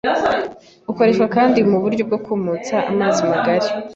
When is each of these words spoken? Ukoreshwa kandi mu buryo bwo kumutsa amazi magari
Ukoreshwa 0.91 1.25
kandi 1.35 1.59
mu 1.69 1.77
buryo 1.83 2.03
bwo 2.07 2.19
kumutsa 2.25 2.75
amazi 2.91 3.21
magari 3.31 3.67